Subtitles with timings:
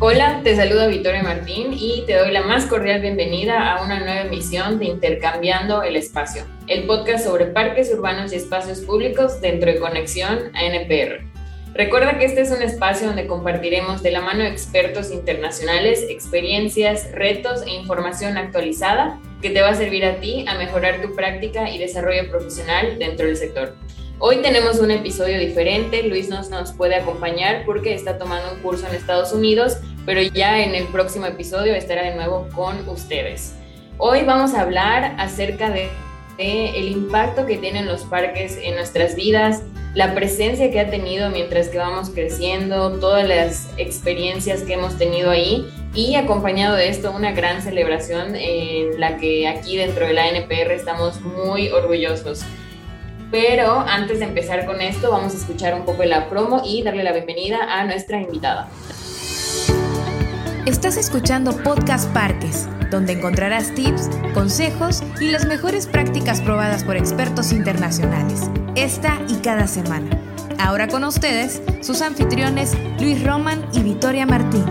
[0.00, 4.20] Hola, te saluda Victoria Martín y te doy la más cordial bienvenida a una nueva
[4.20, 9.80] emisión de Intercambiando el Espacio, el podcast sobre parques urbanos y espacios públicos dentro de
[9.80, 11.24] Conexión a NPR.
[11.74, 17.62] Recuerda que este es un espacio donde compartiremos de la mano expertos internacionales, experiencias, retos
[17.66, 21.78] e información actualizada que te va a servir a ti a mejorar tu práctica y
[21.78, 23.74] desarrollo profesional dentro del sector.
[24.20, 28.84] Hoy tenemos un episodio diferente, Luis nos, nos puede acompañar porque está tomando un curso
[28.88, 33.54] en Estados Unidos, pero ya en el próximo episodio estará de nuevo con ustedes.
[33.96, 35.90] Hoy vamos a hablar acerca de,
[36.36, 39.62] el impacto que tienen los parques en nuestras vidas,
[39.94, 45.30] la presencia que ha tenido mientras que vamos creciendo, todas las experiencias que hemos tenido
[45.30, 45.64] ahí
[45.94, 50.72] y acompañado de esto una gran celebración en la que aquí dentro de la NPR
[50.72, 52.44] estamos muy orgullosos.
[53.30, 56.82] Pero antes de empezar con esto, vamos a escuchar un poco de la promo y
[56.82, 58.70] darle la bienvenida a nuestra invitada.
[60.64, 67.52] Estás escuchando Podcast Parques, donde encontrarás tips, consejos y las mejores prácticas probadas por expertos
[67.52, 70.08] internacionales, esta y cada semana.
[70.58, 74.64] Ahora con ustedes, sus anfitriones Luis Roman y Victoria Martín.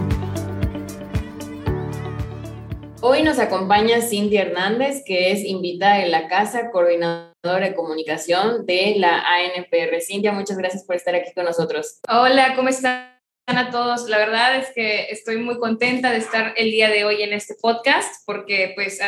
[3.02, 8.96] Hoy nos acompaña Cintia Hernández, que es invitada en la casa, coordinadora de comunicación de
[8.98, 10.02] la ANPR.
[10.02, 12.00] Cintia, muchas gracias por estar aquí con nosotros.
[12.10, 13.12] Hola, ¿cómo están
[13.46, 14.10] a todos?
[14.10, 17.56] La verdad es que estoy muy contenta de estar el día de hoy en este
[17.62, 19.00] podcast, porque pues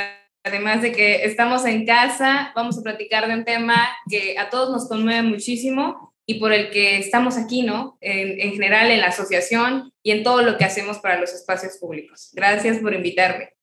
[0.43, 4.71] además de que estamos en casa, vamos a platicar de un tema que a todos
[4.71, 7.97] nos conmueve muchísimo y por el que estamos aquí, ¿no?
[7.99, 11.77] En, en general en la asociación y en todo lo que hacemos para los espacios
[11.77, 12.29] públicos.
[12.33, 13.58] Gracias por invitarme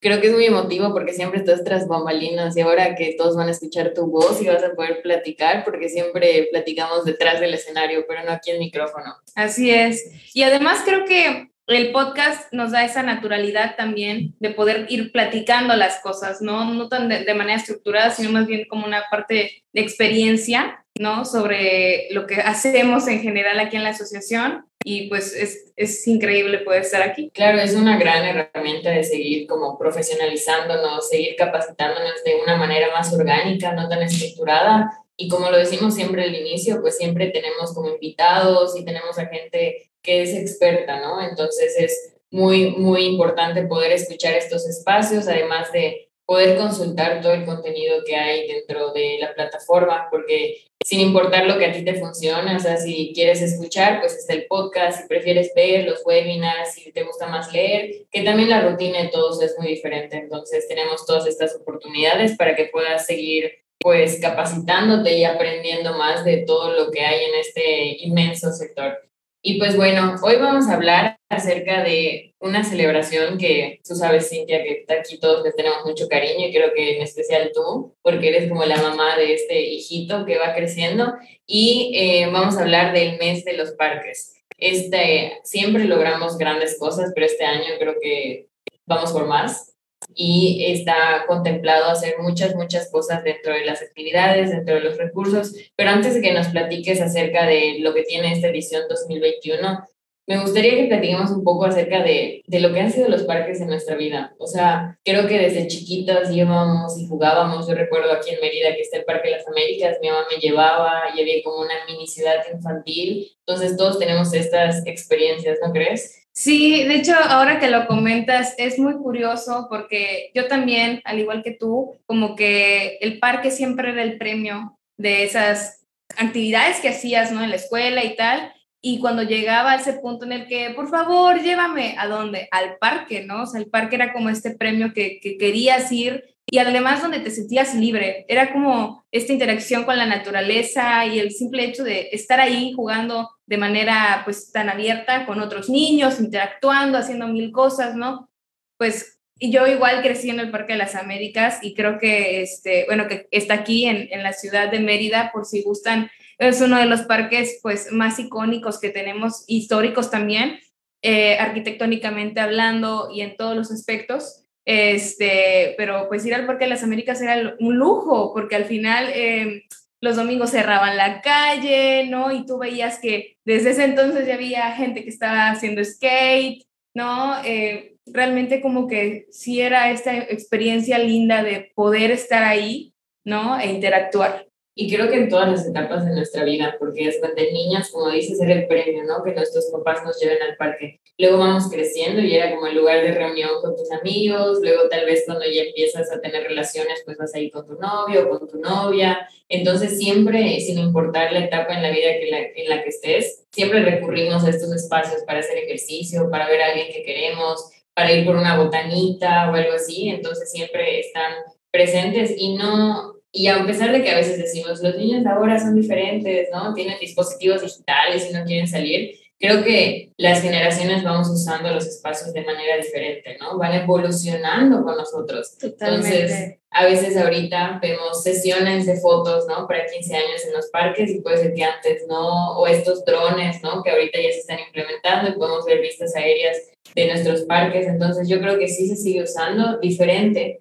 [0.00, 3.48] creo que es muy emotivo porque siempre estás tras bambalinas y ahora que todos van
[3.48, 8.04] a escuchar tu voz y vas a poder platicar porque siempre platicamos detrás del escenario,
[8.08, 9.14] pero no aquí en micrófono.
[9.34, 10.10] Así es.
[10.34, 15.76] Y además creo que el podcast nos da esa naturalidad también de poder ir platicando
[15.76, 19.80] las cosas, no, no tan de, manera estructurada, sino más bien como una parte de
[19.80, 21.24] experiencia, ¿no?
[21.24, 26.58] Sobre lo que hacemos en general aquí en la asociación y pues es, es, increíble
[26.58, 27.30] poder estar aquí.
[27.30, 33.12] Claro, es una gran herramienta de seguir como profesionalizándonos, seguir capacitándonos de una manera más
[33.12, 34.90] orgánica, no tan estructurada.
[35.16, 39.26] Y como lo decimos siempre al inicio, pues siempre tenemos como invitados y tenemos a
[39.26, 41.20] gente que es experta, ¿no?
[41.22, 47.44] Entonces es muy, muy importante poder escuchar estos espacios, además de poder consultar todo el
[47.44, 51.96] contenido que hay dentro de la plataforma, porque sin importar lo que a ti te
[51.96, 56.74] funcione, o sea, si quieres escuchar, pues está el podcast, si prefieres ver los webinars,
[56.74, 60.68] si te gusta más leer, que también la rutina de todos es muy diferente, entonces
[60.68, 63.50] tenemos todas estas oportunidades para que puedas seguir
[63.80, 69.09] pues capacitándote y aprendiendo más de todo lo que hay en este inmenso sector.
[69.42, 74.62] Y pues bueno, hoy vamos a hablar acerca de una celebración que tú sabes, Cintia,
[74.62, 78.50] que aquí todos les tenemos mucho cariño y creo que en especial tú, porque eres
[78.50, 81.14] como la mamá de este hijito que va creciendo.
[81.46, 84.34] Y eh, vamos a hablar del mes de los parques.
[84.58, 88.48] Este, siempre logramos grandes cosas, pero este año creo que
[88.84, 89.69] vamos por más
[90.14, 95.54] y está contemplado hacer muchas, muchas cosas dentro de las actividades, dentro de los recursos.
[95.76, 99.84] Pero antes de que nos platiques acerca de lo que tiene esta edición 2021,
[100.26, 103.60] me gustaría que platiquemos un poco acerca de, de, lo que han sido los parques
[103.60, 104.32] en nuestra vida.
[104.38, 107.66] O sea, creo que desde chiquitas íbamos y jugábamos.
[107.66, 110.38] Yo recuerdo aquí en Mérida que está el Parque de las Américas, mi mamá me
[110.38, 113.32] llevaba y había como una mini ciudad infantil.
[113.44, 116.19] Entonces todos tenemos estas experiencias, ¿no crees?
[116.32, 121.42] Sí, de hecho, ahora que lo comentas, es muy curioso porque yo también, al igual
[121.42, 125.86] que tú, como que el parque siempre era el premio de esas
[126.16, 127.42] actividades que hacías, ¿no?
[127.42, 128.52] En la escuela y tal.
[128.80, 132.48] Y cuando llegaba a ese punto en el que, por favor, llévame, ¿a dónde?
[132.50, 133.42] Al parque, ¿no?
[133.42, 137.20] O sea, el parque era como este premio que, que querías ir y además donde
[137.20, 138.24] te sentías libre.
[138.28, 143.30] Era como esta interacción con la naturaleza y el simple hecho de estar ahí jugando
[143.46, 148.28] de manera pues tan abierta con otros niños, interactuando, haciendo mil cosas, ¿no?
[148.76, 152.84] Pues y yo igual crecí en el Parque de las Américas y creo que, este,
[152.86, 156.78] bueno, que está aquí en, en la ciudad de Mérida, por si gustan, es uno
[156.78, 160.58] de los parques pues más icónicos que tenemos, históricos también,
[161.02, 164.44] eh, arquitectónicamente hablando y en todos los aspectos.
[164.64, 169.10] Este, pero pues ir al Parque de las Américas era un lujo, porque al final
[169.14, 169.64] eh,
[170.00, 172.32] los domingos cerraban la calle, ¿no?
[172.32, 176.64] Y tú veías que desde ese entonces ya había gente que estaba haciendo skate,
[176.94, 177.42] ¿no?
[177.44, 183.58] Eh, realmente como que sí era esta experiencia linda de poder estar ahí, ¿no?
[183.58, 184.49] E interactuar.
[184.74, 188.08] Y creo que en todas las etapas de nuestra vida, porque es de niñas, como
[188.08, 189.22] dices, era el premio, ¿no?
[189.22, 191.00] Que nuestros papás nos lleven al parque.
[191.18, 194.58] Luego vamos creciendo y era como el lugar de reunión con tus amigos.
[194.62, 197.74] Luego tal vez cuando ya empiezas a tener relaciones, pues vas a ir con tu
[197.74, 199.28] novio o con tu novia.
[199.48, 203.44] Entonces siempre, sin importar la etapa en la vida que la, en la que estés,
[203.50, 208.12] siempre recurrimos a estos espacios para hacer ejercicio, para ver a alguien que queremos, para
[208.12, 210.08] ir por una botanita o algo así.
[210.08, 211.34] Entonces siempre están
[211.70, 215.74] presentes y no y a pesar de que a veces decimos, los niños ahora son
[215.74, 216.74] diferentes, ¿no?
[216.74, 222.32] Tienen dispositivos digitales y no quieren salir, creo que las generaciones vamos usando los espacios
[222.32, 223.56] de manera diferente, ¿no?
[223.56, 225.56] Van evolucionando con nosotros.
[225.58, 226.20] Totalmente.
[226.20, 229.66] Entonces, a veces ahorita vemos sesiones de fotos, ¿no?
[229.66, 233.62] Para 15 años en los parques y puede ser que antes no, o estos drones,
[233.62, 233.82] ¿no?
[233.82, 236.58] Que ahorita ya se están implementando y podemos ver vistas aéreas
[236.94, 237.88] de nuestros parques.
[237.88, 240.60] Entonces, yo creo que sí se sigue usando diferente,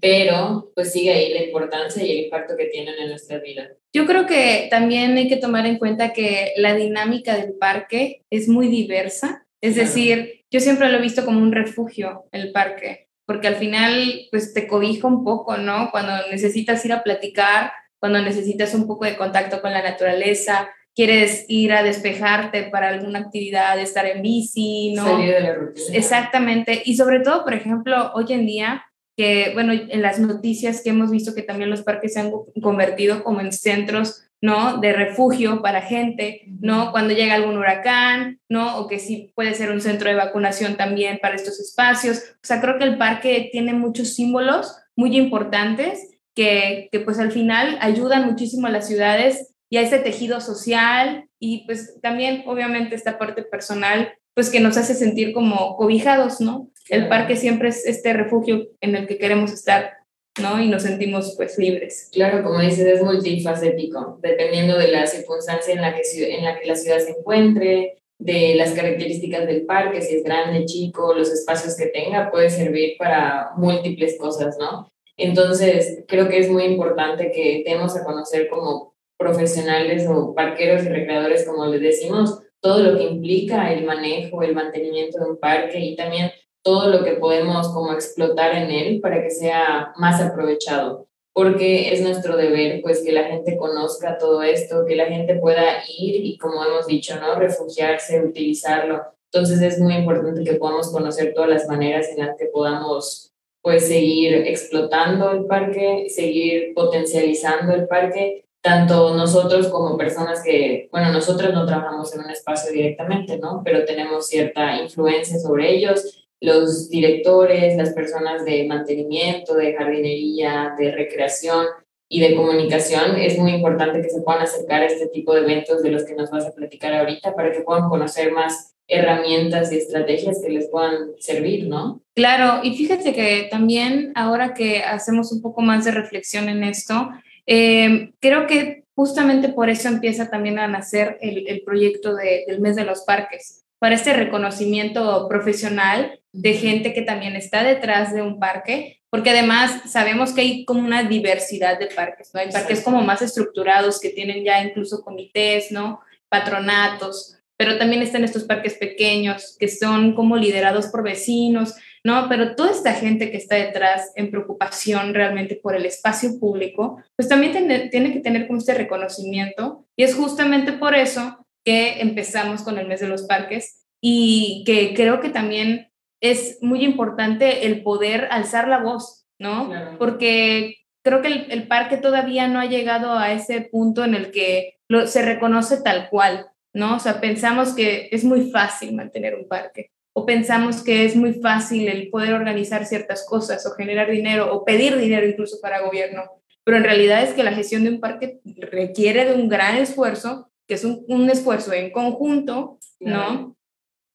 [0.00, 3.68] pero pues sigue ahí la importancia y el impacto que tienen en nuestra vida.
[3.92, 8.48] Yo creo que también hay que tomar en cuenta que la dinámica del parque es
[8.48, 13.48] muy diversa, es decir, yo siempre lo he visto como un refugio el parque, porque
[13.48, 15.90] al final pues te cobija un poco, ¿no?
[15.90, 21.44] Cuando necesitas ir a platicar, cuando necesitas un poco de contacto con la naturaleza, quieres
[21.48, 25.04] ir a despejarte para alguna actividad, estar en bici, ¿no?
[25.04, 25.96] Salir de la rutina.
[25.96, 26.82] Exactamente.
[26.84, 28.84] Y sobre todo, por ejemplo, hoy en día
[29.18, 32.30] que, bueno, en las noticias que hemos visto que también los parques se han
[32.62, 34.78] convertido como en centros, ¿no?
[34.78, 36.92] De refugio para gente, ¿no?
[36.92, 38.78] Cuando llega algún huracán, ¿no?
[38.78, 42.18] O que sí puede ser un centro de vacunación también para estos espacios.
[42.34, 47.32] O sea, creo que el parque tiene muchos símbolos muy importantes que, que pues al
[47.32, 52.94] final ayudan muchísimo a las ciudades y a este tejido social y pues también obviamente
[52.94, 56.70] esta parte personal pues que nos hace sentir como cobijados, ¿no?
[56.88, 59.98] El parque siempre es este refugio en el que queremos estar,
[60.40, 60.60] ¿no?
[60.60, 62.10] Y nos sentimos pues libres.
[62.12, 66.02] Claro, como dices, es multifacético, dependiendo de la circunstancia en la que,
[66.34, 70.64] en la, que la ciudad se encuentre, de las características del parque, si es grande,
[70.64, 74.90] chico, los espacios que tenga, puede servir para múltiples cosas, ¿no?
[75.16, 80.88] Entonces, creo que es muy importante que demos a conocer como profesionales o parqueros y
[80.88, 85.78] recreadores, como les decimos, todo lo que implica el manejo, el mantenimiento de un parque
[85.78, 86.30] y también
[86.68, 92.02] todo lo que podemos como explotar en él para que sea más aprovechado, porque es
[92.02, 96.36] nuestro deber pues que la gente conozca todo esto, que la gente pueda ir y
[96.36, 97.36] como hemos dicho, ¿no?
[97.36, 99.02] refugiarse, utilizarlo.
[99.32, 103.32] Entonces es muy importante que podamos conocer todas las maneras en las que podamos
[103.62, 111.12] pues seguir explotando el parque, seguir potencializando el parque tanto nosotros como personas que, bueno,
[111.12, 113.62] nosotros no trabajamos en un espacio directamente, ¿no?
[113.64, 120.92] Pero tenemos cierta influencia sobre ellos, los directores, las personas de mantenimiento, de jardinería, de
[120.92, 121.66] recreación
[122.08, 125.82] y de comunicación, es muy importante que se puedan acercar a este tipo de eventos
[125.82, 129.76] de los que nos vas a platicar ahorita para que puedan conocer más herramientas y
[129.76, 132.00] estrategias que les puedan servir, ¿no?
[132.14, 137.10] Claro, y fíjate que también ahora que hacemos un poco más de reflexión en esto,
[137.46, 142.60] eh, creo que justamente por eso empieza también a nacer el, el proyecto de, del
[142.60, 148.22] mes de los parques, para este reconocimiento profesional de gente que también está detrás de
[148.22, 152.40] un parque, porque además sabemos que hay como una diversidad de parques, ¿no?
[152.40, 156.00] Hay parques como más estructurados que tienen ya incluso comités, ¿no?
[156.28, 162.28] Patronatos, pero también están estos parques pequeños que son como liderados por vecinos, ¿no?
[162.28, 167.28] Pero toda esta gente que está detrás en preocupación realmente por el espacio público, pues
[167.28, 172.62] también tiene, tiene que tener como este reconocimiento y es justamente por eso que empezamos
[172.62, 177.82] con el mes de los parques y que creo que también es muy importante el
[177.82, 179.70] poder alzar la voz, ¿no?
[179.98, 184.30] Porque creo que el, el, parque todavía no ha llegado a ese punto en el
[184.30, 186.96] que lo, se reconoce tal cual, ¿no?
[186.96, 191.34] O sea, pensamos que es muy fácil mantener un parque, o pensamos que es muy
[191.34, 196.24] fácil el poder organizar ciertas cosas o generar dinero o pedir dinero incluso para gobierno,
[196.64, 200.50] pero en realidad es que la gestión de un parque requiere de un gran esfuerzo,
[200.68, 203.56] que es un, un esfuerzo en conjunto, ¿no?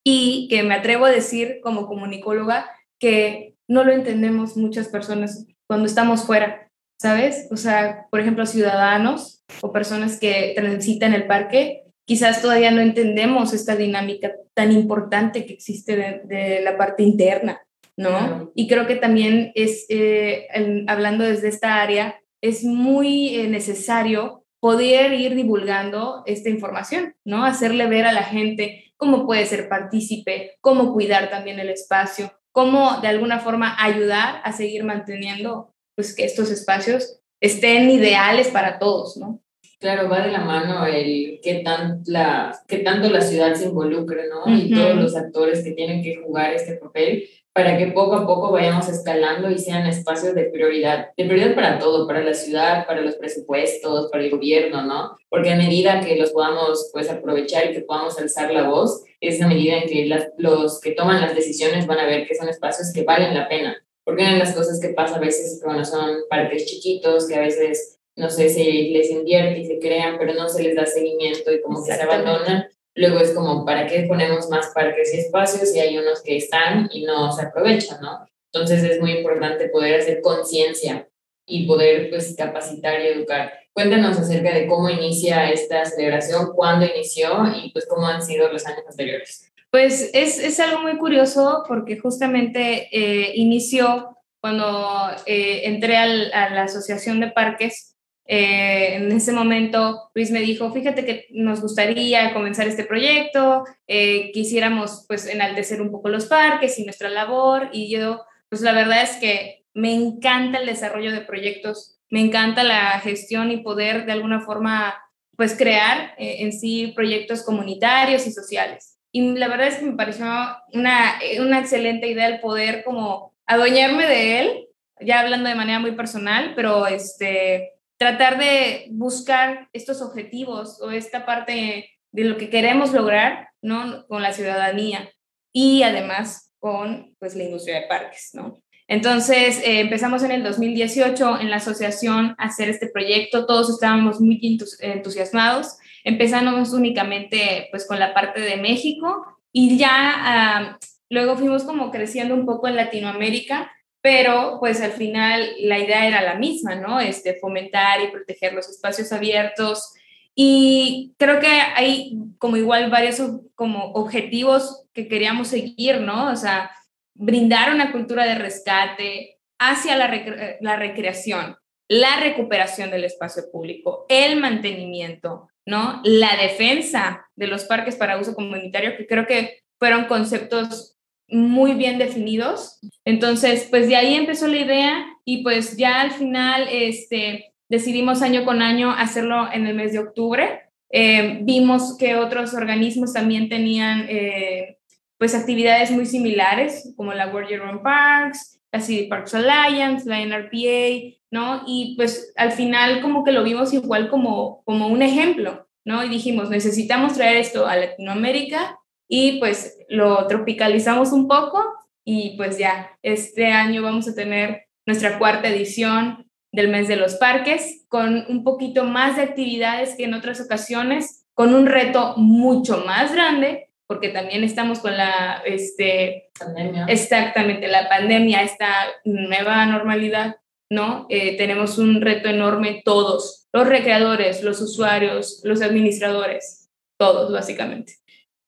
[0.06, 2.70] Y que me atrevo a decir como comunicóloga
[3.00, 6.70] que no lo entendemos muchas personas cuando estamos fuera,
[7.02, 7.48] ¿sabes?
[7.52, 13.54] O sea, por ejemplo, ciudadanos o personas que transitan el parque quizás todavía no entendemos
[13.54, 17.62] esta dinámica tan importante que existe de, la parte interna,
[17.98, 18.52] ¿no?
[18.56, 20.48] Y creo que también es, eh,
[20.88, 27.44] hablando desde esta área, es muy eh, necesario poder ir divulgando esta información, ¿no?
[27.44, 33.02] Hacerle ver a la gente cómo puede ser partícipe, cómo cuidar también el espacio, cómo
[33.02, 39.18] de alguna forma ayudar a seguir manteniendo pues que estos espacios estén ideales para todos,
[39.18, 39.42] ¿no?
[39.82, 44.30] Claro, va de la mano el que, tan, la, que tanto la ciudad se involucre,
[44.30, 44.50] ¿no?
[44.56, 48.52] Y todos los actores que tienen que jugar este papel para que poco a poco
[48.52, 53.02] vayamos escalando y sean espacios de prioridad, de prioridad para todo, para la ciudad, para
[53.02, 55.16] los presupuestos, para el gobierno, ¿no?
[55.30, 59.42] Porque a medida que los podamos pues aprovechar y que podamos alzar la voz, es
[59.42, 62.92] a medida en que los que toman las decisiones van a ver que son espacios
[62.92, 63.78] que valen la pena.
[64.04, 67.42] Porque una de las cosas que pasa a veces cuando son parques chiquitos, que a
[67.42, 71.52] veces no sé, se les invierte y se crean, pero no se les da seguimiento
[71.52, 72.68] y como que se abandonan.
[72.96, 76.90] Luego es como, ¿para qué ponemos más parques y espacios y hay unos que están
[76.92, 78.28] y no se aprovechan, ¿no?
[78.52, 81.08] Entonces es muy importante poder hacer conciencia
[81.46, 83.54] y poder pues capacitar y educar.
[83.74, 88.66] Cuéntanos acerca de cómo inicia esta celebración, cuándo inició y pues cómo han sido los
[88.68, 89.52] años anteriores.
[89.72, 96.52] Pues es, es algo muy curioso porque justamente eh, inició cuando eh, entré al, a
[96.52, 97.93] la Asociación de Parques
[98.26, 104.32] eh, en ese momento, Luis me dijo, fíjate que nos gustaría comenzar este proyecto, eh,
[104.32, 109.04] quisiéramos pues enaltecer un poco los parques y nuestra labor y yo, pues la verdad
[109.04, 114.14] es que me encanta el desarrollo de proyectos, me encanta la gestión y poder de
[114.14, 114.96] alguna forma
[115.36, 119.00] pues crear eh, en sí proyectos comunitarios y sociales.
[119.12, 120.26] Y la verdad es que me pareció
[120.72, 124.68] una, una excelente idea el poder como adueñarme de él,
[125.02, 127.73] ya hablando de manera muy personal, pero este,
[128.04, 134.06] tratar de buscar estos objetivos o esta parte de lo que queremos lograr, ¿no?
[134.08, 135.10] Con la ciudadanía
[135.54, 138.62] y además con, pues, la industria de parques, ¿no?
[138.90, 144.20] Entonces, eh, empezamos en el 2018 en la asociación a hacer este proyecto, todos estábamos
[144.20, 144.38] muy
[144.82, 150.78] entusiasmados, empezamos únicamente, pues, con la parte de México y ya ah,
[151.10, 153.72] luego fuimos como creciendo un poco en Latinoamérica,
[154.04, 157.00] pero pues al final la idea era la misma, ¿no?
[157.00, 159.94] Este, fomentar y proteger los espacios abiertos.
[160.36, 163.22] Y creo que hay como igual varios
[163.56, 166.30] como objetivos que queríamos seguir, ¿no?
[166.34, 166.70] O sea,
[167.14, 171.56] brindar una cultura de rescate hacia la, la recreación,
[171.88, 176.02] la recuperación del espacio público, el mantenimiento, ¿no?
[176.04, 180.93] La defensa de los parques para uso comunitario, que creo que fueron conceptos
[181.28, 182.80] muy bien definidos.
[183.06, 188.46] Entonces, pues de ahí empezó la idea y pues ya al final este, decidimos año
[188.46, 190.62] con año hacerlo en el mes de octubre.
[190.92, 194.78] Eh, vimos que otros organismos también tenían eh,
[195.18, 201.16] pues actividades muy similares, como la World Year Parks, la City Parks Alliance, la NRPA,
[201.32, 201.64] ¿no?
[201.66, 206.04] Y pues al final como que lo vimos igual como, como un ejemplo, ¿no?
[206.04, 211.64] Y dijimos, necesitamos traer esto a Latinoamérica y pues lo tropicalizamos un poco
[212.06, 217.16] y pues ya, este año vamos a tener nuestra cuarta edición del mes de los
[217.16, 222.84] parques con un poquito más de actividades que en otras ocasiones, con un reto mucho
[222.86, 226.86] más grande, porque también estamos con la este, pandemia.
[226.88, 228.72] Exactamente, la pandemia, esta
[229.04, 230.38] nueva normalidad,
[230.70, 231.08] ¿no?
[231.10, 238.03] Eh, tenemos un reto enorme todos, los recreadores, los usuarios, los administradores, todos básicamente.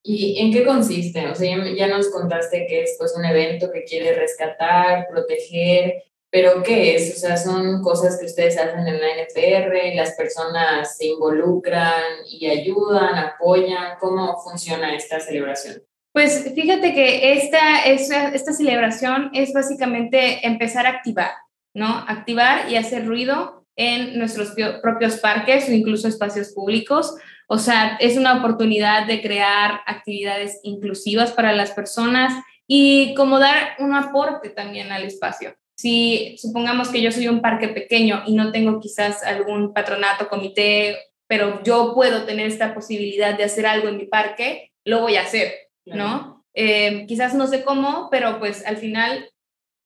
[0.07, 1.25] ¿Y en qué consiste?
[1.27, 6.62] O sea, ya, nos contaste que es pues un evento que quiere rescatar, proteger, pero
[6.62, 7.15] ¿qué es?
[7.15, 12.45] O sea, son cosas que ustedes hacen en la NPR, las personas se involucran y
[12.45, 13.97] ayudan, apoyan.
[14.00, 15.81] ¿Cómo funciona esta celebración?
[16.13, 21.31] Pues fíjate que esta, esta, esta celebración es básicamente empezar a activar,
[21.74, 22.05] ¿no?
[22.07, 27.15] Activar y hacer ruido en nuestros propios parques o incluso espacios públicos
[27.47, 32.33] o sea, es una oportunidad de crear actividades inclusivas para las personas
[32.67, 35.55] y como dar un aporte también al espacio.
[35.77, 40.97] Si supongamos que yo soy un parque pequeño y no tengo quizás algún patronato, comité,
[41.27, 45.23] pero yo puedo tener esta posibilidad de hacer algo en mi parque, lo voy a
[45.23, 45.53] hacer,
[45.85, 46.45] ¿no?
[46.53, 49.29] Eh, quizás no sé cómo, pero pues al final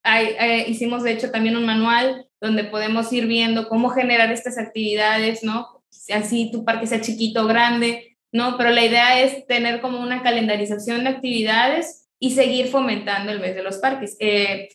[0.04, 5.42] eh, hicimos de hecho también un manual donde podemos ir viendo cómo generar estas actividades,
[5.42, 5.79] ¿no?
[6.12, 8.56] Así tu parque sea chiquito o grande, ¿no?
[8.56, 13.54] Pero la idea es tener como una calendarización de actividades y seguir fomentando el mes
[13.54, 14.68] de los parques, eh,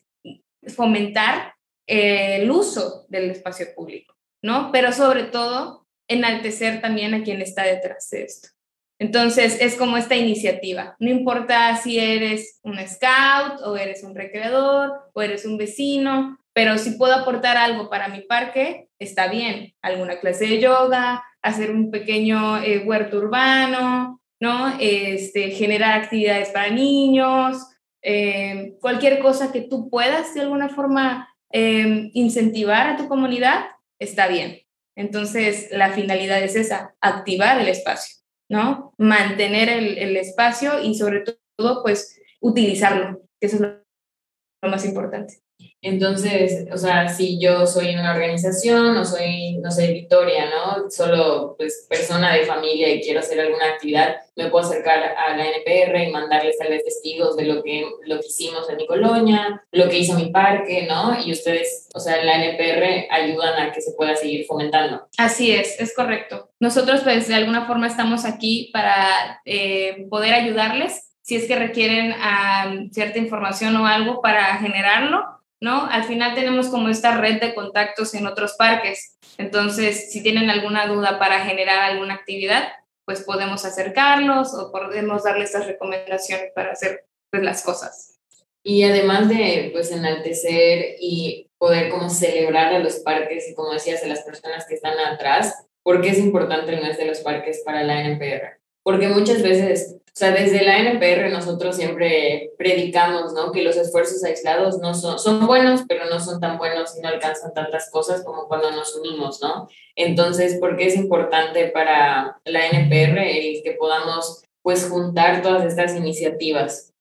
[0.67, 1.53] fomentar
[1.87, 4.71] eh, el uso del espacio público, ¿no?
[4.71, 8.49] Pero sobre todo, enaltecer también a quien está detrás de esto.
[8.97, 10.95] Entonces, es como esta iniciativa.
[10.99, 16.77] No importa si eres un scout o eres un recreador o eres un vecino, pero
[16.77, 19.73] si puedo aportar algo para mi parque, está bien.
[19.81, 24.75] Alguna clase de yoga, hacer un pequeño eh, huerto urbano, ¿no?
[24.79, 27.57] Este, generar actividades para niños,
[28.01, 33.65] eh, cualquier cosa que tú puedas de alguna forma eh, incentivar a tu comunidad,
[33.99, 34.61] está bien.
[34.95, 38.17] Entonces, la finalidad es esa, activar el espacio,
[38.49, 38.93] ¿no?
[38.97, 41.23] Mantener el, el espacio y sobre
[41.57, 45.44] todo, pues, utilizarlo, que eso es lo más importante.
[45.85, 50.89] Entonces, o sea, si yo soy una organización o soy, no sé, Victoria, ¿no?
[50.89, 55.45] Solo pues persona de familia y quiero hacer alguna actividad, me puedo acercar a la
[55.45, 59.63] NPR y mandarles tal vez testigos de lo que, lo que hicimos en mi colonia,
[59.71, 61.23] lo que hizo mi parque, ¿no?
[61.23, 65.07] Y ustedes, o sea, la NPR ayudan a que se pueda seguir fomentando.
[65.19, 66.49] Así es, es correcto.
[66.59, 72.13] Nosotros pues de alguna forma estamos aquí para eh, poder ayudarles si es que requieren
[72.13, 75.87] um, cierta información o algo para generarlo ¿no?
[75.89, 79.17] Al final tenemos como esta red de contactos en otros parques.
[79.37, 82.69] Entonces, si tienen alguna duda para generar alguna actividad,
[83.05, 88.19] pues podemos acercarlos o podemos darles estas recomendaciones para hacer pues, las cosas.
[88.63, 94.03] Y además de pues enaltecer y poder como celebrar a los parques y como decías,
[94.03, 97.61] a las personas que están atrás, ¿por qué es importante el mes de los parques
[97.63, 98.59] para la NPR?
[98.83, 103.51] Porque muchas veces o sea, desde la NPR nosotros siempre predicamos, ¿no?
[103.51, 107.09] Que los esfuerzos aislados no son, son buenos, pero no son tan buenos y no
[107.09, 109.67] alcanzan tantas cosas como cuando nos unimos, ¿no?
[109.93, 115.93] Entonces, ¿por qué es importante para la NPR el que podamos, pues, juntar todas estas
[115.97, 116.93] iniciativas?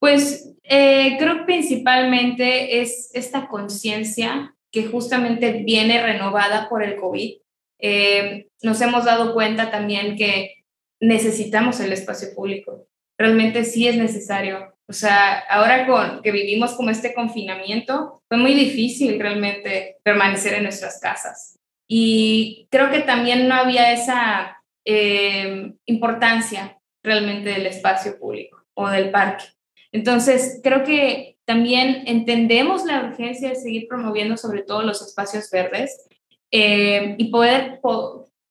[0.00, 7.36] Pues eh, creo principalmente es esta conciencia que justamente viene renovada por el COVID.
[7.80, 10.61] Eh, nos hemos dado cuenta también que
[11.02, 12.86] necesitamos el espacio público.
[13.18, 14.72] Realmente sí es necesario.
[14.88, 20.62] O sea, ahora con que vivimos como este confinamiento, fue muy difícil realmente permanecer en
[20.62, 21.58] nuestras casas.
[21.88, 29.10] Y creo que también no había esa eh, importancia realmente del espacio público o del
[29.10, 29.44] parque.
[29.90, 36.06] Entonces, creo que también entendemos la urgencia de seguir promoviendo sobre todo los espacios verdes
[36.52, 37.80] eh, y poder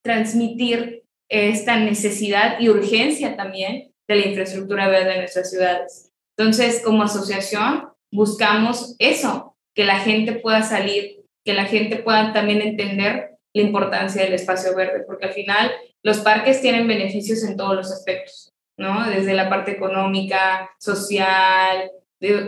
[0.03, 6.11] transmitir esta necesidad y urgencia también de la infraestructura verde en nuestras ciudades.
[6.37, 12.61] Entonces, como asociación, buscamos eso, que la gente pueda salir, que la gente pueda también
[12.61, 15.71] entender la importancia del espacio verde, porque al final
[16.03, 19.09] los parques tienen beneficios en todos los aspectos, ¿no?
[19.09, 21.91] Desde la parte económica, social,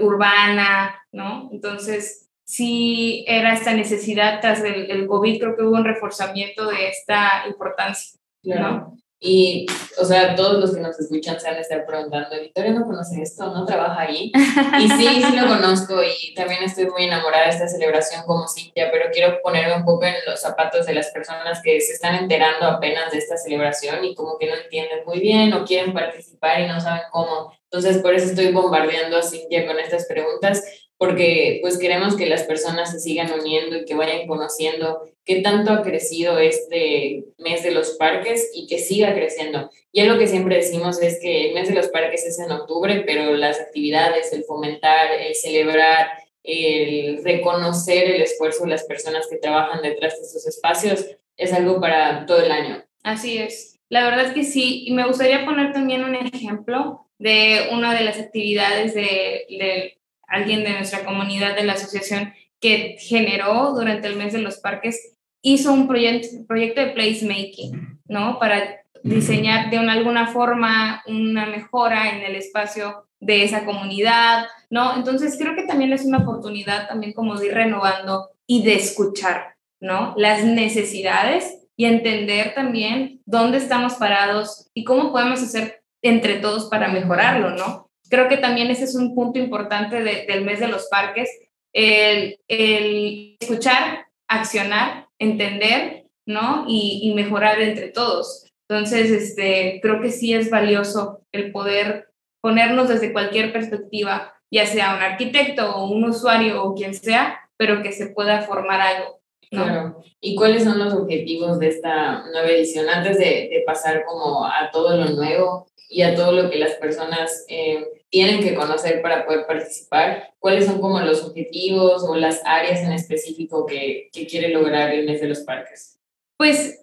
[0.02, 1.50] urbana, ¿no?
[1.54, 6.89] Entonces, sí era esta necesidad tras el, el COVID, creo que hubo un reforzamiento de
[6.89, 8.19] esta importancia.
[8.43, 8.93] Claro.
[9.25, 9.65] Y,
[10.01, 13.21] o sea, todos los que nos escuchan se van a estar preguntando, Victoria no conoce
[13.21, 14.34] esto, no trabaja ahí.
[14.79, 18.91] Y sí, sí lo conozco y también estoy muy enamorada de esta celebración como Cintia,
[18.91, 22.65] pero quiero ponerme un poco en los zapatos de las personas que se están enterando
[22.65, 26.67] apenas de esta celebración y como que no entienden muy bien o quieren participar y
[26.67, 27.53] no saben cómo.
[27.71, 30.62] Entonces, por eso estoy bombardeando a Cintia con estas preguntas
[31.04, 35.74] porque pues queremos que las personas se sigan uniendo y que vayan conociendo qué tanto
[35.74, 39.70] ha crecido este mes de los parques y que siga creciendo.
[39.92, 43.04] Ya lo que siempre decimos es que el mes de los parques es en octubre,
[43.06, 46.08] pero las actividades, el fomentar, el celebrar,
[46.42, 51.82] el reconocer el esfuerzo de las personas que trabajan detrás de esos espacios es algo
[51.82, 52.82] para todo el año.
[53.04, 53.78] Así es.
[53.89, 58.06] La verdad es que sí, y me gustaría poner también un ejemplo de una de
[58.06, 59.98] las actividades de, de
[60.34, 65.15] alguien de nuestra comunidad de la asociación que generó durante el mes de los parques,
[65.41, 68.39] hizo un proyecto, proyecto de placemaking, ¿no?
[68.39, 74.96] Para diseñar de una, alguna forma una mejora en el espacio de esa comunidad, ¿no?
[74.96, 79.56] Entonces creo que también es una oportunidad también como de ir renovando y de escuchar,
[79.80, 80.13] ¿no?
[80.17, 86.88] Las necesidades y entender también dónde estamos parados y cómo podemos hacer entre todos para
[86.88, 87.89] mejorarlo, ¿no?
[88.13, 91.28] Creo que también ese es un punto importante del mes de los parques,
[91.73, 96.65] el, escuchar, accionar, entender, ¿no?
[96.67, 98.45] Y, mejorar entre todos.
[98.69, 104.95] Entonces, este, creo que sí es valioso el poder ponernos desde cualquier perspectiva, ya sea
[104.95, 109.21] un arquitecto o un usuario o quien sea, pero que se pueda formar algo.
[109.49, 110.04] Claro.
[110.21, 112.89] ¿Y cuáles son los objetivos de esta nueva edición?
[112.89, 116.73] Antes de, de pasar como a todo lo nuevo y a todo lo que las
[116.73, 120.36] personas eh, tienen que conocer para poder participar?
[120.38, 125.08] ¿Cuáles son como los objetivos o las áreas en específico que, que quiere lograr el
[125.08, 125.99] mes de los parques?
[126.38, 126.80] Pues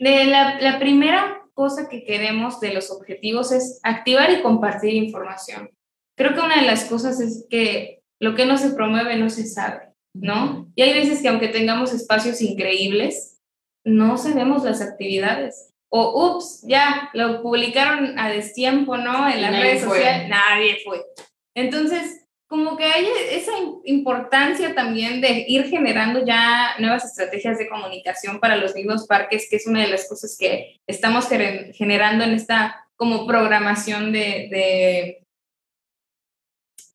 [0.00, 5.68] de la, la primera cosa que queremos de los objetivos es activar y compartir información.
[6.16, 9.46] Creo que una de las cosas es que lo que no se promueve no se
[9.46, 10.72] sabe, ¿no?
[10.76, 13.38] Y hay veces que aunque tengamos espacios increíbles,
[13.84, 19.28] no sabemos las actividades o ups, ya lo publicaron a destiempo, ¿no?
[19.28, 21.04] En las redes sociales, nadie fue.
[21.54, 23.52] Entonces, como que hay esa
[23.84, 29.54] importancia también de ir generando ya nuevas estrategias de comunicación para los mismos parques, que
[29.54, 35.26] es una de las cosas que estamos generando en esta como programación de, de,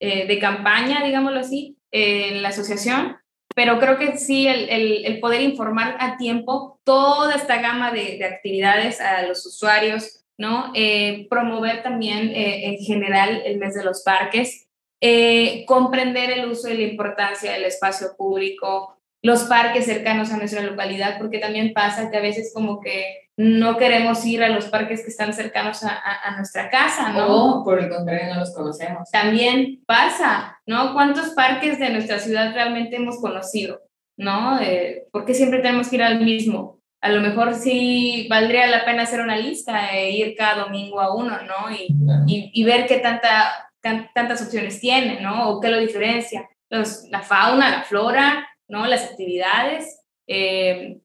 [0.01, 3.18] eh, de campaña, digámoslo así, en la asociación.
[3.59, 4.69] Pero creo que sí, el,
[5.05, 10.71] el, poder informar a tiempo toda esta gama de, de actividades a los usuarios, ¿no?
[10.75, 14.69] Eh, promover también eh, en general el mes de los parques,
[15.01, 20.61] eh, comprender el uso y la importancia del espacio público, los parques cercanos a nuestra
[20.61, 25.01] localidad, porque también pasa que a veces como que no queremos ir a los parques
[25.01, 27.59] que están cercanos a, a, nuestra casa, ¿no?
[27.61, 29.09] O por el contrario no los conocemos.
[29.11, 30.91] También pasa, ¿no?
[30.91, 33.79] ¿Cuántos parques de nuestra ciudad realmente hemos conocido?
[34.17, 34.59] ¿No?
[34.59, 36.81] Eh, ¿Por qué siempre tenemos que ir al mismo?
[36.99, 41.15] A lo mejor sí valdría la pena hacer una lista e ir cada domingo a
[41.15, 41.73] uno, ¿no?
[41.73, 41.95] Y,
[42.27, 45.49] y, y ver qué tanta tantas opciones tiene, ¿no?
[45.49, 46.45] O qué lo diferencia.
[46.69, 48.85] Los, la fauna, la flora, ¿no?
[48.85, 50.99] Las actividades, eh,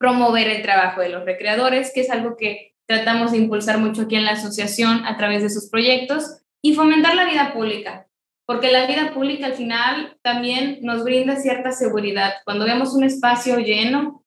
[0.00, 4.16] promover el trabajo de los recreadores, que es algo que tratamos de impulsar mucho aquí
[4.16, 8.06] en la asociación a través de sus proyectos, y fomentar la vida pública,
[8.46, 12.32] porque la vida pública al final también nos brinda cierta seguridad.
[12.44, 14.24] Cuando vemos un espacio lleno,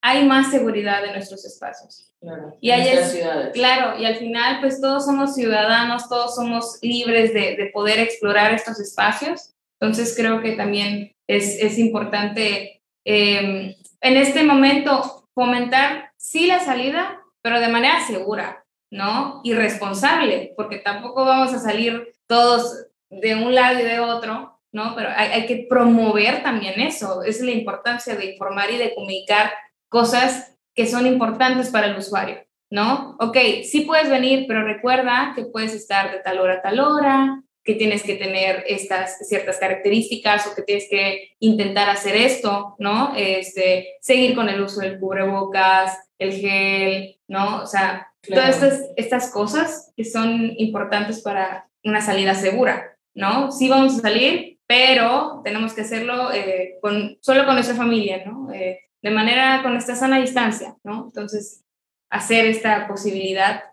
[0.00, 2.14] hay más seguridad en nuestros espacios.
[2.20, 3.52] Claro, y hay ciudades.
[3.52, 8.54] Claro, y al final pues todos somos ciudadanos, todos somos libres de, de poder explorar
[8.54, 9.54] estos espacios.
[9.80, 17.20] Entonces creo que también es, es importante em, en este momento fomentar sí la salida,
[17.40, 19.40] pero de manera segura, ¿no?
[19.44, 24.94] Y responsable, porque tampoco vamos a salir todos de un lado y de otro, ¿no?
[24.94, 29.52] Pero hay, que promover también eso, es la importancia de informar y de comunicar
[29.88, 33.16] cosas que son importantes para el usuario, ¿no?
[33.20, 37.42] Ok, sí puedes venir, pero recuerda que puedes estar de tal hora a tal hora,
[37.64, 43.14] que tienes que tener estas ciertas características o que tienes que intentar hacer esto, ¿no?
[43.16, 47.62] Este, seguir con el uso del cubrebocas, el gel, ¿no?
[47.62, 53.52] O sea, todas estas, estas cosas que son importantes para una salida segura, ¿no?
[53.52, 58.52] Sí vamos a salir, pero tenemos que hacerlo eh, con, solo con nuestra familia, ¿no?
[58.52, 61.04] Eh, de manera con esta sana distancia, ¿no?
[61.06, 61.64] Entonces,
[62.10, 63.64] hacer esta posibilidad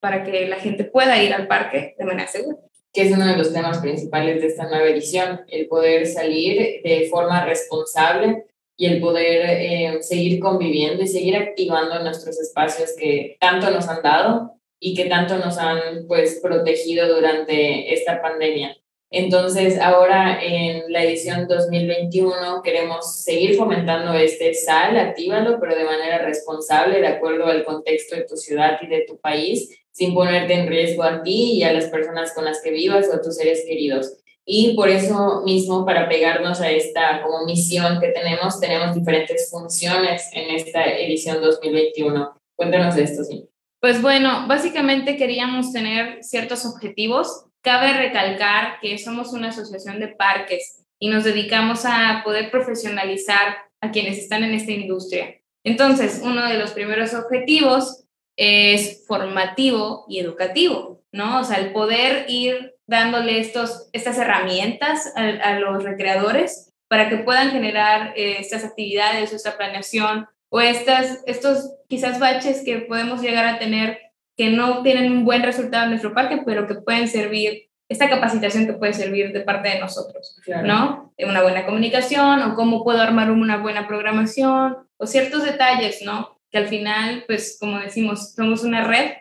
[0.00, 2.58] para que la gente pueda ir al parque de manera segura.
[2.96, 7.08] Que es uno de los temas principales de esta nueva edición, el poder salir de
[7.10, 13.70] forma responsable y el poder eh, seguir conviviendo y seguir activando nuestros espacios que tanto
[13.70, 18.74] nos han dado y que tanto nos han pues protegido durante esta pandemia.
[19.10, 26.18] Entonces, ahora en la edición 2021 queremos seguir fomentando este sal, actívalo, pero de manera
[26.18, 30.66] responsable, de acuerdo al contexto de tu ciudad y de tu país, sin ponerte en
[30.66, 33.64] riesgo a ti y a las personas con las que vivas o a tus seres
[33.66, 34.18] queridos.
[34.44, 40.30] Y por eso mismo, para pegarnos a esta como misión que tenemos, tenemos diferentes funciones
[40.32, 42.32] en esta edición 2021.
[42.54, 43.48] Cuéntanos de esto, sí.
[43.80, 50.86] Pues bueno, básicamente queríamos tener ciertos objetivos Cabe recalcar que somos una asociación de parques
[51.00, 55.34] y nos dedicamos a poder profesionalizar a quienes están en esta industria.
[55.64, 58.04] Entonces, uno de los primeros objetivos
[58.36, 61.40] es formativo y educativo, ¿no?
[61.40, 67.50] O sea, el poder ir dándole estos, estas herramientas a, los recreadores para que puedan
[67.50, 73.58] generar eh, estas actividades esta planeación o estas, estos quizás baches que podemos llegar a
[73.58, 74.05] tener
[74.36, 78.66] que no tienen un buen resultado en nuestro parque, pero que pueden servir, esta capacitación
[78.66, 81.14] que puede servir de parte de nosotros, ¿no?
[81.18, 86.40] Una buena comunicación o cómo puedo armar una buena programación o ciertos detalles, ¿no?
[86.50, 89.12] Que al final, pues como decimos, somos una red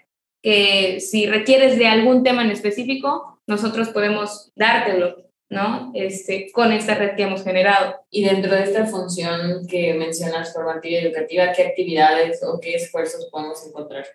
[0.41, 5.91] que si requieres de algún tema en específico, nosotros podemos dártelo, ¿no?
[5.93, 8.01] Este, con esta red que hemos generado.
[8.09, 13.27] Y dentro de esta función que mencionas formativa y educativa, ¿qué actividades o qué esfuerzos
[13.31, 14.05] podemos encontrar?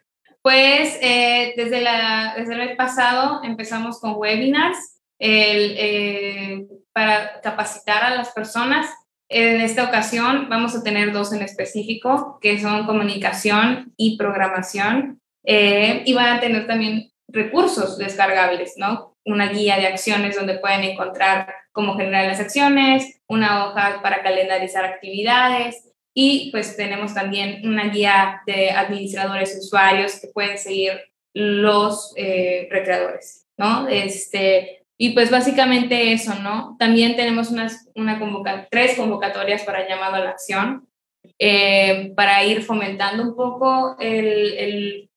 [0.42, 8.14] Pues eh, desde, la, desde el mes pasado empezamos con webinars eh, para capacitar a
[8.14, 8.86] las personas.
[9.28, 16.02] En esta ocasión vamos a tener dos en específico, que son comunicación y programación, eh,
[16.04, 19.16] y van a tener también recursos descargables, ¿no?
[19.24, 24.84] Una guía de acciones donde pueden encontrar cómo generar las acciones, una hoja para calendarizar
[24.84, 30.92] actividades, y pues tenemos también una guía de administradores usuarios que pueden seguir
[31.32, 33.88] los eh, recreadores, ¿no?
[33.88, 36.76] Este, y pues básicamente eso, ¿no?
[36.78, 40.88] También tenemos unas, una convoca tres convocatorias para llamado a la acción,
[41.38, 45.10] eh, para ir fomentando un poco el, el,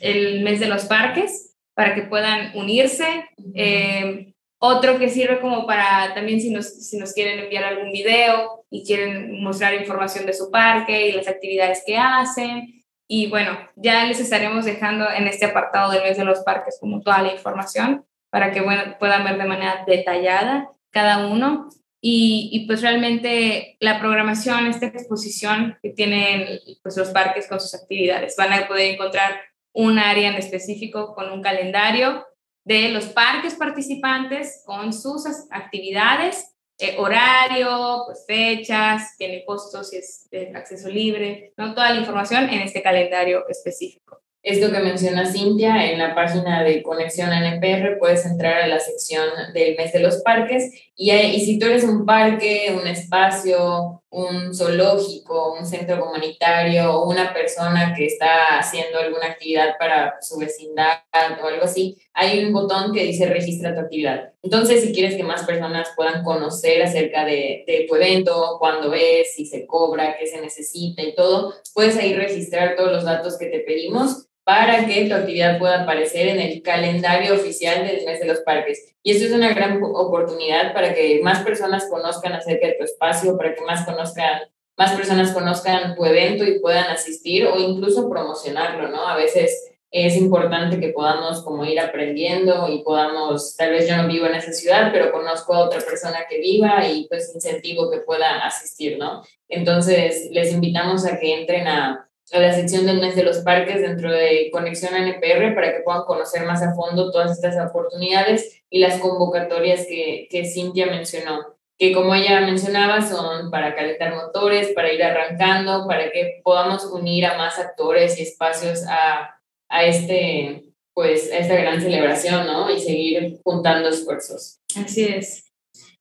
[0.00, 3.24] el, mes de los parques, para que puedan unirse.
[3.54, 4.29] Eh,
[4.62, 8.84] Otro que sirve como para también si nos, si nos quieren enviar algún video y
[8.84, 12.84] quieren mostrar información de su parque y las actividades que hacen.
[13.08, 17.00] Y bueno, ya les estaremos dejando en este apartado del mes de los parques como
[17.00, 21.70] toda la información para que bueno, puedan ver de manera detallada cada uno.
[22.02, 27.74] Y, y, pues realmente la programación, esta exposición que tienen pues los parques con sus
[27.74, 29.40] actividades, van a poder encontrar
[29.72, 32.24] un área en específico con un calendario
[32.70, 40.28] de los parques participantes con sus actividades, eh, horario, pues fechas, tiene costos y es
[40.30, 41.74] de acceso libre, ¿no?
[41.74, 44.22] toda la información en este calendario específico.
[44.42, 49.28] Esto que menciona Cintia, en la página de Conexión NPR puedes entrar a la sección
[49.52, 54.54] del mes de los parques y, y si tú eres un parque, un espacio, un
[54.54, 61.00] zoológico, un centro comunitario o una persona que está haciendo alguna actividad para su vecindad
[61.42, 64.32] o algo así, hay un botón que dice registra tu actividad.
[64.42, 69.34] Entonces, si quieres que más personas puedan conocer acerca de, de tu evento, cuándo es,
[69.34, 73.46] si se cobra, qué se necesita y todo, puedes ahí registrar todos los datos que
[73.46, 78.26] te pedimos para que tu actividad pueda aparecer en el calendario oficial del mes de
[78.26, 78.94] los parques.
[79.02, 83.36] Y esto es una gran oportunidad para que más personas conozcan acerca de tu espacio,
[83.38, 84.40] para que más conozcan
[84.76, 89.06] más personas conozcan tu evento y puedan asistir o incluso promocionarlo, ¿no?
[89.06, 94.06] A veces es importante que podamos como ir aprendiendo y podamos, tal vez yo no
[94.06, 97.98] vivo en esa ciudad, pero conozco a otra persona que viva y pues incentivo que
[97.98, 99.22] pueda asistir, ¿no?
[99.48, 103.80] Entonces, les invitamos a que entren a a la sección del mes de los parques
[103.80, 108.78] dentro de Conexión NPR para que puedan conocer más a fondo todas estas oportunidades y
[108.78, 114.92] las convocatorias que, que Cintia mencionó, que como ella mencionaba son para calentar motores, para
[114.92, 119.39] ir arrancando, para que podamos unir a más actores y espacios a,
[119.70, 122.70] a este pues a esta gran celebración, ¿no?
[122.70, 124.58] Y seguir juntando esfuerzos.
[124.76, 125.44] Así es.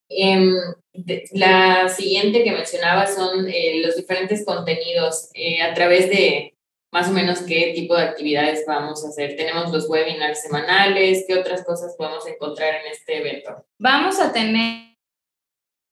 [0.09, 0.53] Em,
[1.31, 6.55] la siguiente que mencionaba son eh, los diferentes contenidos eh, a través de
[6.91, 9.35] más o menos qué tipo de actividades vamos a hacer.
[9.35, 13.63] Tenemos los webinars semanales, qué otras cosas podemos encontrar en este evento.
[13.77, 14.89] Vamos a tener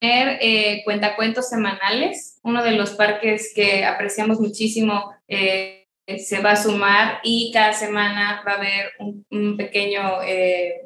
[0.00, 5.77] eh, cuentacuentos semanales, uno de los parques que apreciamos muchísimo eh,
[6.16, 10.20] se va a sumar y cada semana va a haber un, pequeño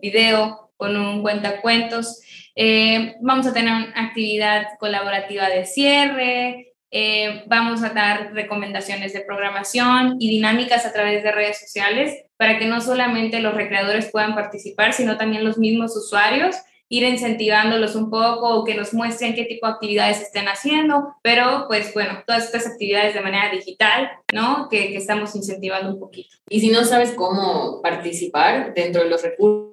[0.01, 2.21] video con un cuentacuentos.
[2.57, 9.21] Eh, vamos a tener una actividad colaborativa de cierre, eh, vamos a dar recomendaciones de
[9.21, 14.35] programación y dinámicas a través de redes sociales para que no solamente los recreadores puedan
[14.35, 16.57] participar, sino también los mismos usuarios,
[16.93, 21.65] ir incentivándolos un poco o que nos muestren qué tipo de actividades estén haciendo, pero
[21.67, 24.69] pues bueno, todas estas actividades de manera digital, ¿no?
[24.69, 26.37] Que, que estamos incentivando un poquito.
[26.51, 29.73] Y si no sabes cómo participar dentro de los recursos,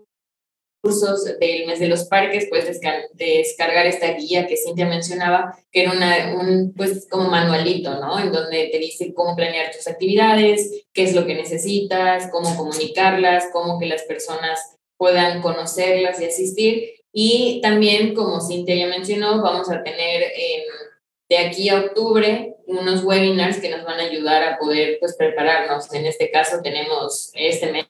[0.81, 2.79] cursos del mes de los parques, puedes
[3.13, 8.17] descargar esta guía que Cintia mencionaba, que era una, un, pues, como manualito, ¿no?
[8.17, 13.49] En donde te dice cómo planear tus actividades, qué es lo que necesitas, cómo comunicarlas,
[13.51, 16.98] cómo que las personas puedan conocerlas y asistir.
[17.11, 20.31] Y también, como Cintia ya mencionó, vamos a tener
[21.29, 25.91] de aquí a octubre unos webinars que nos van a ayudar a poder pues, prepararnos.
[25.93, 27.87] En este caso tenemos este mes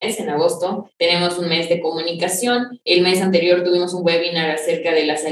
[0.00, 0.90] en agosto.
[0.96, 2.80] Tenemos un mes de comunicación.
[2.84, 5.24] El mes anterior tuvimos un webinar acerca de las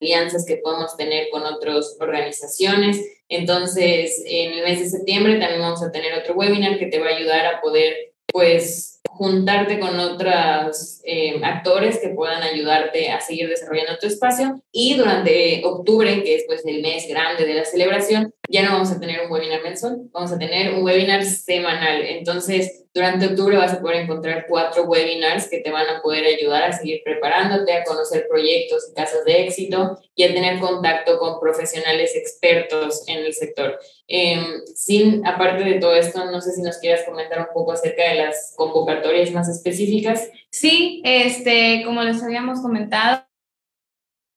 [0.00, 3.00] alianzas que podemos tener con otras organizaciones.
[3.28, 7.06] Entonces, en el mes de septiembre también vamos a tener otro webinar que te va
[7.06, 13.48] a ayudar a poder, pues, juntarte con otros eh, actores que puedan ayudarte a seguir
[13.48, 14.60] desarrollando tu espacio.
[14.72, 18.90] Y durante octubre, que es pues el mes grande de la celebración, ya no vamos
[18.90, 22.02] a tener un webinar mensual, vamos a tener un webinar semanal.
[22.02, 26.64] Entonces, durante octubre vas a poder encontrar cuatro webinars que te van a poder ayudar
[26.64, 31.40] a seguir preparándote, a conocer proyectos y casos de éxito y a tener contacto con
[31.40, 33.78] profesionales expertos en el sector.
[34.14, 34.44] Eh,
[34.74, 38.16] sin, aparte de todo esto, no sé si nos quieras comentar un poco acerca de
[38.16, 40.28] las convocatorias más específicas.
[40.50, 43.24] Sí, este, como les habíamos comentado,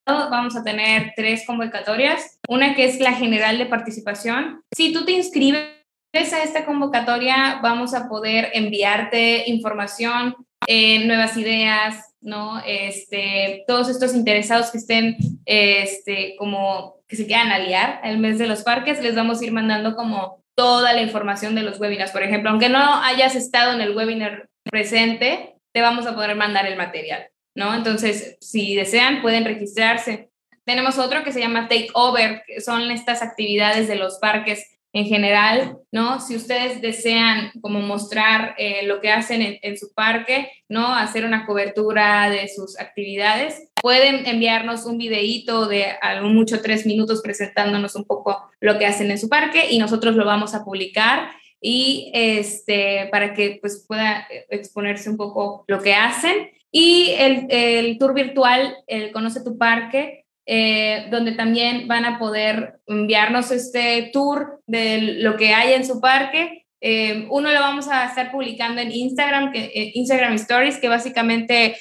[0.06, 2.38] vamos a tener tres convocatorias.
[2.48, 4.62] Una que es la general de participación.
[4.74, 5.66] Si tú te inscribes
[6.14, 10.34] a esta convocatoria vamos a poder enviarte información,
[10.66, 12.60] eh, nuevas ideas, ¿no?
[12.66, 18.48] Este, todos estos interesados que estén, este, como que se quieran aliar el mes de
[18.48, 22.10] los parques, les vamos a ir mandando como toda la información de los webinars.
[22.10, 26.66] Por ejemplo, aunque no hayas estado en el webinar presente, te vamos a poder mandar
[26.66, 27.72] el material, ¿no?
[27.74, 30.30] Entonces, si desean, pueden registrarse.
[30.64, 35.04] Tenemos otro que se llama Take Over, que son estas actividades de los parques en
[35.04, 36.20] general, ¿no?
[36.20, 40.94] Si ustedes desean como mostrar eh, lo que hacen en, su parque, ¿no?
[40.94, 47.20] Hacer una cobertura de sus actividades, pueden enviarnos un videíto de algo mucho tres minutos
[47.22, 51.28] presentándonos un poco lo que hacen en su parque y nosotros lo vamos a publicar
[51.60, 56.48] y este, para que pues, pueda exponerse un poco lo que hacen.
[56.72, 62.78] Y el, el tour virtual, el Conoce tu Parque, eh, donde también van a poder
[62.86, 66.66] enviarnos este tour de lo que hay en su parque.
[66.80, 71.76] Eh, uno lo vamos a estar publicando en Instagram, que, eh, Instagram Stories, que básicamente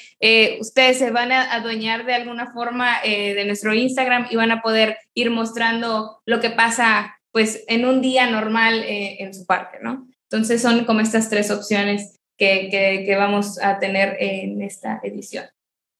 [0.59, 4.97] ustedes se van a adueñar de alguna forma de nuestro Instagram y van a poder
[5.13, 10.07] ir mostrando lo que pasa pues en un día normal en su parque, ¿no?
[10.23, 12.69] Entonces son como estas tres opciones que,
[13.05, 15.45] que vamos a tener en esta edición.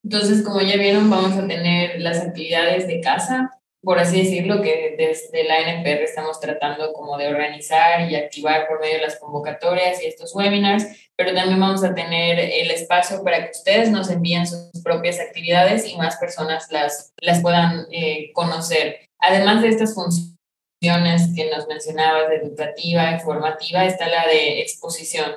[0.05, 3.49] Entonces, como ya vieron, vamos a tener las actividades de casa,
[3.81, 8.79] por así decirlo, que desde la NPR estamos tratando como de organizar y activar por
[8.79, 13.45] medio de las convocatorias y estos webinars, pero también vamos a tener el espacio para
[13.45, 19.09] que ustedes nos envíen sus propias actividades y más personas las, las puedan eh, conocer.
[19.17, 25.31] Además de estas funciones que nos mencionabas, de educativa, informativa, está la de exposición.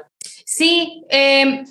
[0.44, 1.64] Sí, eh,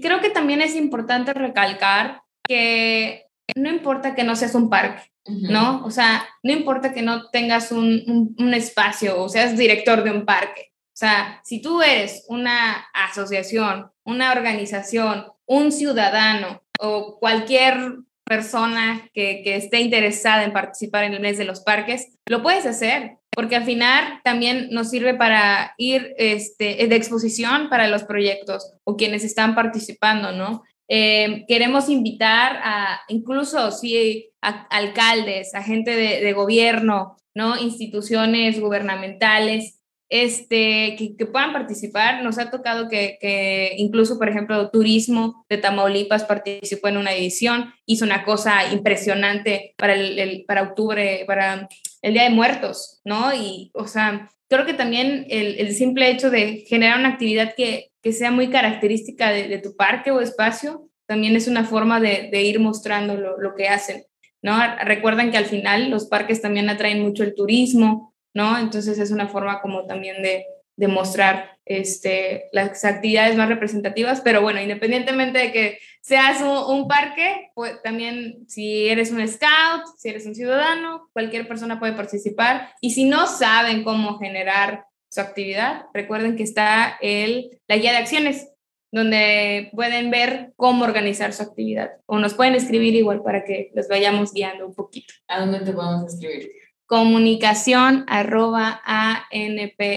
[0.00, 5.84] creo que también es importante recalcar que no importa que no seas un parque, ¿no?
[5.84, 10.24] O sea, no importa que no tengas un, un, espacio o seas director de un
[10.24, 10.72] parque.
[10.86, 19.42] O sea, si tú eres una asociación, una organización, un ciudadano o cualquier persona que,
[19.42, 23.56] que, esté interesada en participar en el mes de los parques, lo puedes hacer, porque
[23.56, 29.24] al final también nos sirve para ir este, de exposición para los proyectos o quienes
[29.24, 30.64] están participando, ¿no?
[30.88, 37.58] Eh, queremos invitar a, incluso si a, alcaldes, a gente de, gobierno, ¿no?
[37.58, 42.22] instituciones gubernamentales, este, que, puedan participar.
[42.22, 47.74] Nos ha tocado que, que, incluso, por ejemplo, Turismo de Tamaulipas participó en una edición,
[47.84, 51.68] hizo una cosa impresionante para, el, para octubre, para
[52.00, 53.34] el Día de Muertos, ¿no?
[53.34, 57.88] Y, o sea, creo que también el, el simple hecho de generar una actividad que,
[58.02, 62.60] que sea muy característica de, tu parque o espacio, también es una forma de, ir
[62.60, 64.04] mostrando lo, que hacen,
[64.42, 64.58] ¿no?
[64.84, 68.58] Recuerden que al final los parques también atraen mucho el turismo, ¿no?
[68.58, 70.44] Entonces es una forma como también de,
[70.78, 77.50] de mostrar este, las actividades más representativas, pero bueno, independientemente de que seas un, parque,
[77.54, 82.92] pues también si eres un scout, si eres un ciudadano, cualquier persona puede participar y
[82.92, 88.48] si no saben cómo generar su actividad, recuerden que está el, la guía de acciones,
[88.92, 91.90] donde pueden ver cómo organizar su actividad.
[92.06, 95.12] O nos pueden escribir igual para que los vayamos guiando un poquito.
[95.26, 96.50] ¿A dónde te podemos escribir?
[96.88, 99.92] Comunicación arroba anpr.org.mx.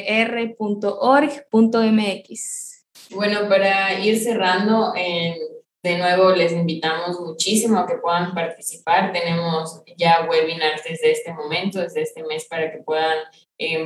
[3.11, 9.13] Bueno, para ir cerrando, de nuevo les invitamos muchísimo a que puedan participar.
[9.13, 13.19] Tenemos ya webinars desde este momento, desde este mes, para que puedan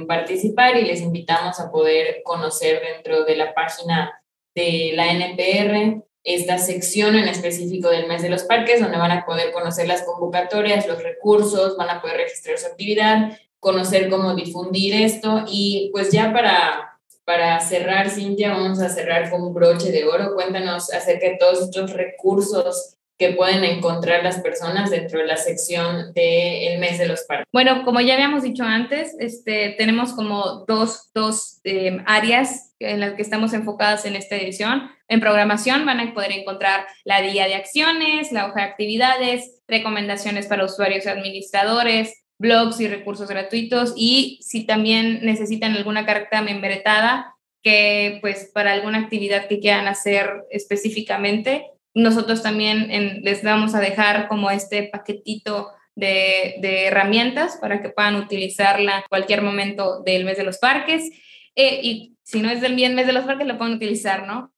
[0.08, 4.20] participar y les invitamos a poder conocer dentro de la página
[4.56, 9.26] de la NPR esta sección en específico del mes de los parques, donde van a
[9.26, 14.96] poder conocer las convocatorias, los recursos, van a poder registrar su actividad, conocer cómo difundir
[14.96, 20.06] esto y pues ya para, para cerrar, Cintia, vamos a cerrar con un broche de
[20.06, 20.34] oro.
[20.34, 26.13] Cuéntanos acerca de todos estos recursos que pueden encontrar las personas dentro de la sección
[26.13, 27.47] del mes de los parques.
[27.54, 33.13] Bueno, como ya habíamos dicho antes, este, tenemos como dos, dos eh, áreas en las
[33.13, 34.89] que estamos enfocadas en esta edición.
[35.08, 40.47] En programación van a poder encontrar la guía de acciones, la hoja de actividades, recomendaciones
[40.47, 47.36] para usuarios y administradores, blogs y recursos gratuitos y si también necesitan alguna carta membretada
[47.63, 51.65] que pues para alguna actividad que quieran hacer específicamente,
[51.96, 58.98] nosotros también les vamos a dejar como este paquetito de, herramientas para que puedan utilizarla
[58.98, 61.10] en cualquier momento del mes de los parques.
[61.56, 64.52] Eh, y si no es del mes de los parques, lo pueden utilizar, ¿no?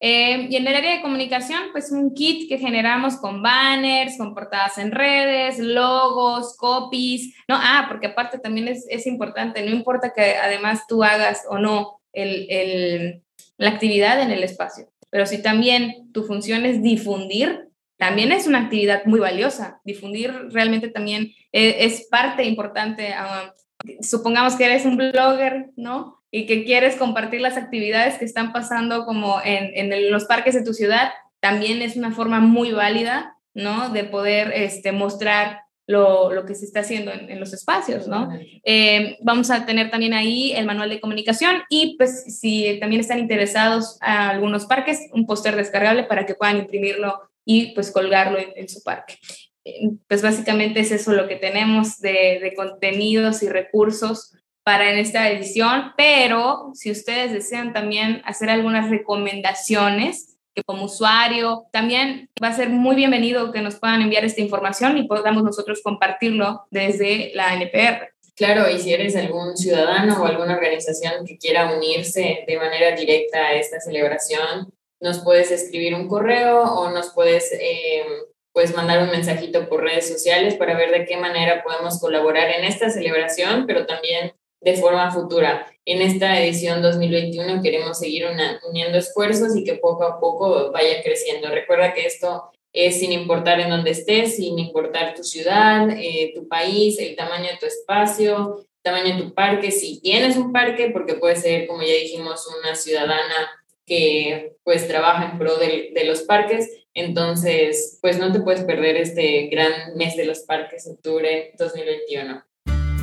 [0.00, 4.34] Eh, y en el área de comunicación, pues un kit que generamos con banners, con
[4.34, 7.56] portadas en redes, logos, copies, ¿no?
[7.56, 12.00] Ah, porque aparte también es, es importante, no importa que además tú hagas o no
[12.12, 13.22] el, el,
[13.56, 18.60] la actividad en el espacio pero si también tu función es difundir, también es una
[18.60, 19.80] actividad muy valiosa.
[19.84, 23.12] Difundir realmente también e, es, parte importante.
[23.12, 23.52] Ah,
[24.00, 26.22] supongamos que eres un blogger, ¿no?
[26.30, 30.64] Y que quieres compartir las actividades que están pasando como en, en los parques de
[30.64, 33.90] tu ciudad, también es una forma muy válida, ¿no?
[33.90, 35.60] De poder este, mostrar
[35.90, 38.28] lo, lo que se está haciendo en, los espacios, ¿no?
[38.64, 43.18] Eh, vamos a tener también ahí el manual de comunicación y pues si también están
[43.18, 48.68] interesados a algunos parques, un póster descargable para que puedan imprimirlo y pues colgarlo en,
[48.68, 49.18] su parque.
[49.64, 54.98] Eh, pues básicamente es eso lo que tenemos de, de contenidos y recursos para en
[54.98, 62.48] esta edición, pero si ustedes desean también hacer algunas recomendaciones, que como usuario también va
[62.48, 67.32] a ser muy bienvenido que nos puedan enviar esta información y podamos nosotros compartirlo desde
[67.34, 68.10] la NPR.
[68.36, 73.38] Claro, y si eres algún ciudadano o alguna organización que quiera unirse de manera directa
[73.38, 78.04] a esta celebración, nos puedes escribir un correo o nos puedes eh,
[78.52, 82.64] pues mandar un mensajito por redes sociales para ver de qué manera podemos colaborar en
[82.64, 85.66] esta celebración, pero también de forma futura.
[85.84, 88.26] En esta edición 2021 queremos seguir
[88.68, 91.48] uniendo esfuerzos y que poco a poco vaya creciendo.
[91.48, 96.46] Recuerda que esto es sin importar en dónde estés, sin importar tu ciudad, eh, tu
[96.46, 100.90] país, el tamaño de tu espacio, el tamaño de tu parque, si tienes un parque,
[100.90, 103.50] porque puede ser, como ya dijimos, una ciudadana
[103.86, 108.96] que pues trabaja en pro de, de los parques, entonces pues no te puedes perder
[108.96, 112.49] este gran mes de los parques, octubre 2021.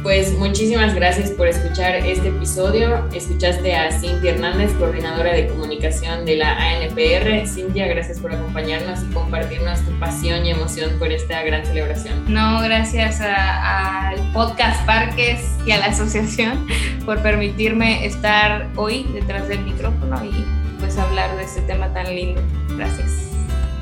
[0.03, 3.07] Pues muchísimas gracias por escuchar este episodio.
[3.13, 7.47] Escuchaste a Cintia Hernández, coordinadora de comunicación de la ANPR.
[7.47, 12.31] Cintia, gracias por acompañarnos y compartirnos tu pasión y emoción por esta gran celebración.
[12.31, 16.67] No, gracias al podcast Parques y a la asociación
[17.05, 20.45] por permitirme estar hoy detrás del micrófono y
[20.79, 22.41] pues hablar de este tema tan lindo.
[22.77, 23.27] Gracias.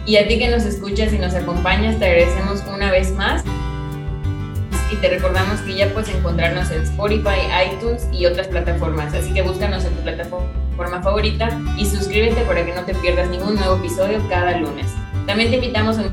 [0.05, 3.43] Y a ti que nos escuchas y nos acompañas, te agradecemos una vez más
[4.91, 7.39] y te recordamos que ya puedes encontrarnos en Spotify,
[7.71, 9.13] iTunes y otras plataformas.
[9.13, 13.55] Así que búscanos en tu plataforma favorita y suscríbete para que no te pierdas ningún
[13.55, 14.88] nuevo episodio cada lunes.
[15.25, 16.03] También te invitamos a